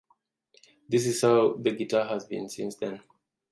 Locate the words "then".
2.75-3.01